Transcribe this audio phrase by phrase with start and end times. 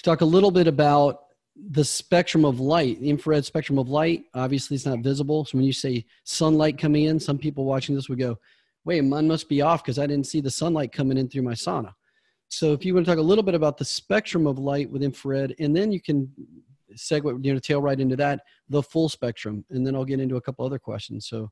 [0.00, 1.24] to talk a little bit about
[1.70, 4.24] the spectrum of light, the infrared spectrum of light.
[4.32, 5.44] Obviously, it's not visible.
[5.44, 8.38] So when you say sunlight coming in, some people watching this would go,
[8.86, 11.52] wait, mine must be off because I didn't see the sunlight coming in through my
[11.52, 11.92] sauna.
[12.48, 15.02] So if you want to talk a little bit about the spectrum of light with
[15.02, 16.32] infrared, and then you can
[16.96, 18.40] segue, you know, tail right into that,
[18.70, 21.28] the full spectrum, and then I'll get into a couple other questions.
[21.28, 21.50] So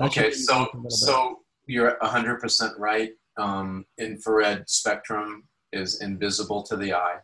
[0.00, 3.10] okay, so so you're 100% right.
[3.36, 7.18] Um, infrared spectrum is invisible to the eye,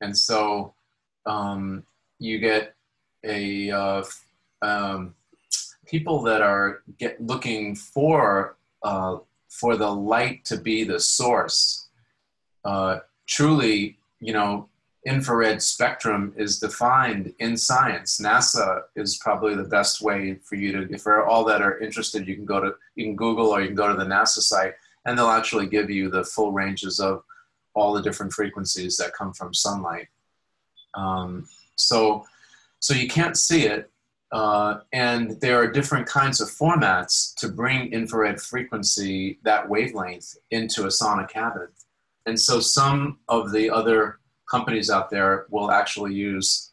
[0.00, 0.74] and so
[1.26, 1.84] um,
[2.18, 2.74] you get
[3.24, 4.04] a uh,
[4.62, 5.14] um,
[5.86, 11.88] people that are get looking for uh, for the light to be the source.
[12.64, 14.68] Uh, truly, you know,
[15.06, 18.20] infrared spectrum is defined in science.
[18.20, 22.28] NASA is probably the best way for you to, if for all that are interested,
[22.28, 24.74] you can go to, you can Google or you can go to the NASA site
[25.06, 27.22] and they'll actually give you the full ranges of
[27.74, 30.08] all the different frequencies that come from sunlight.
[30.94, 32.24] Um, so,
[32.80, 33.90] so you can't see it,
[34.32, 40.84] uh, and there are different kinds of formats to bring infrared frequency, that wavelength, into
[40.84, 41.68] a sauna cabin.
[42.26, 44.18] And so some of the other
[44.50, 46.72] companies out there will actually use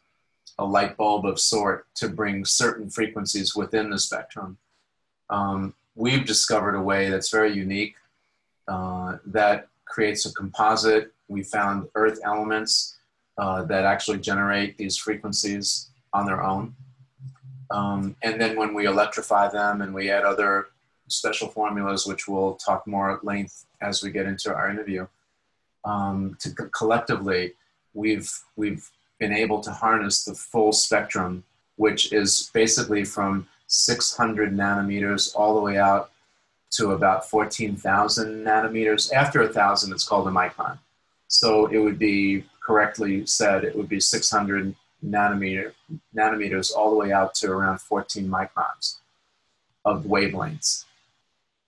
[0.58, 4.58] a light bulb of sort to bring certain frequencies within the spectrum.
[5.30, 7.94] Um, we've discovered a way that's very unique
[8.68, 11.12] uh, that creates a composite.
[11.28, 12.96] We found earth elements
[13.38, 16.74] uh, that actually generate these frequencies on their own.
[17.70, 20.68] Um, and then when we electrify them and we add other
[21.08, 25.06] special formulas, which we'll talk more at length as we get into our interview,
[25.84, 27.54] um, to collectively,
[27.94, 31.44] we've, we've been able to harness the full spectrum,
[31.76, 36.10] which is basically from 600 nanometers all the way out
[36.76, 39.12] to about 14,000 nanometers.
[39.12, 40.78] After a thousand, it's called a micron.
[41.28, 44.74] So it would be correctly said, it would be 600
[45.04, 45.72] nanometer,
[46.14, 48.96] nanometers all the way out to around 14 microns
[49.84, 50.84] of wavelengths.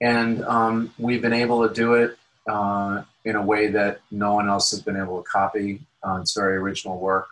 [0.01, 2.17] And um, we've been able to do it
[2.49, 5.81] uh, in a way that no one else has been able to copy.
[6.03, 7.29] Uh, it's very original work,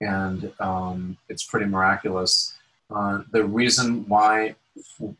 [0.00, 2.54] and um, it's pretty miraculous.
[2.90, 4.54] Uh, the reason why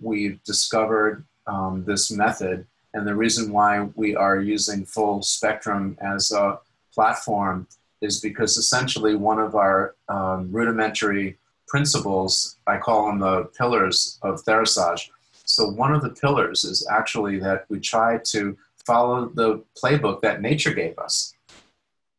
[0.00, 6.32] we've discovered um, this method and the reason why we are using full spectrum as
[6.32, 6.59] a
[6.92, 7.66] platform
[8.00, 11.36] is because essentially one of our um, rudimentary
[11.66, 15.10] principles, I call them the pillars of Therasage.
[15.44, 20.41] So one of the pillars is actually that we try to follow the playbook that
[20.41, 21.34] nature gave us.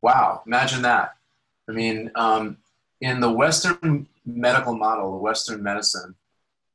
[0.01, 1.15] Wow, imagine that.
[1.67, 2.57] I mean, um,
[3.01, 6.15] in the Western medical model, the Western medicine,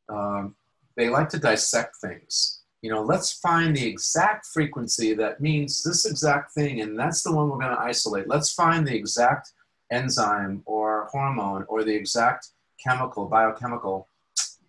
[0.08, 0.54] um,
[0.96, 6.04] they like to dissect things you know, let's find the exact frequency that means this
[6.04, 8.28] exact thing, and that's the one we're going to isolate.
[8.28, 9.52] Let's find the exact
[9.90, 12.48] enzyme or hormone or the exact
[12.86, 14.06] chemical, biochemical,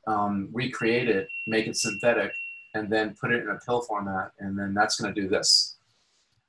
[0.08, 2.31] um, recreate it, make it synthetic,
[2.74, 5.75] and then put it in a pill format, and then that's going to do this.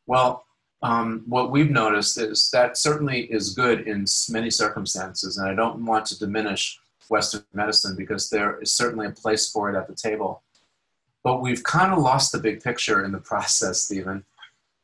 [0.07, 0.45] Well,
[0.85, 5.85] um, what we've noticed is that certainly is good in many circumstances, and I don't
[5.85, 9.95] want to diminish Western medicine because there is certainly a place for it at the
[9.95, 10.43] table
[11.27, 14.25] but we've kind of lost the big picture in the process, Stephen.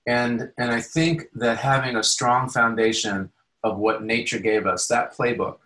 [0.09, 3.31] And, and I think that having a strong foundation
[3.63, 5.59] of what nature gave us, that playbook,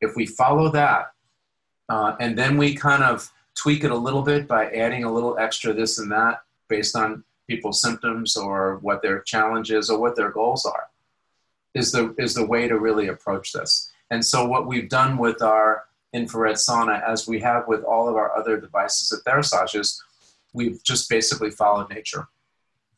[0.00, 1.10] if we follow that,
[1.88, 5.36] uh, and then we kind of tweak it a little bit by adding a little
[5.36, 10.30] extra this and that based on people's symptoms or what their challenges or what their
[10.30, 10.90] goals are,
[11.74, 13.90] is the, is the way to really approach this.
[14.12, 18.16] And so what we've done with our infrared sauna, as we have with all of
[18.16, 20.02] our other devices at Therasage, is
[20.52, 22.26] we've just basically followed nature.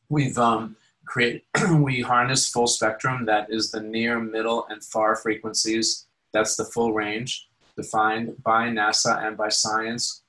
[0.09, 1.43] We've um, created,
[1.79, 6.07] we harness full spectrum, that is the near, middle, and far frequencies.
[6.33, 10.23] That's the full range defined by NASA and by science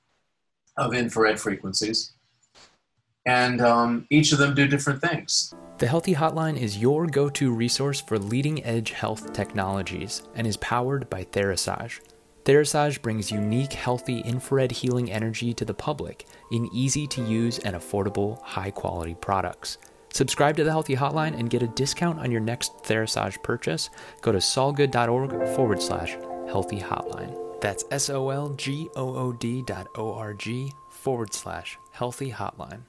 [0.76, 2.12] of infrared frequencies.
[3.26, 5.54] And um, each of them do different things.
[5.78, 10.56] The Healthy Hotline is your go to resource for leading edge health technologies and is
[10.58, 12.00] powered by Therasage.
[12.44, 17.74] Therasage brings unique, healthy infrared healing energy to the public in easy to use and
[17.74, 19.78] affordable, high quality products.
[20.12, 23.88] Subscribe to the Healthy Hotline and get a discount on your next Therasage purchase.
[24.20, 27.60] Go to solgood.org forward slash healthy hotline.
[27.62, 32.30] That's S O L G O O D dot O R G forward slash healthy
[32.30, 32.82] hotline.